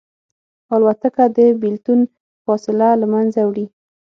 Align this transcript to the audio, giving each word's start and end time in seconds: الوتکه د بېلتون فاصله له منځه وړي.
الوتکه 0.75 1.25
د 1.35 1.37
بېلتون 1.61 1.99
فاصله 2.43 2.89
له 3.01 3.07
منځه 3.13 3.41
وړي. 3.49 3.65